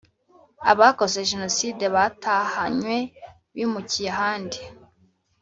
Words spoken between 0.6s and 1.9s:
Abakoze Jenoside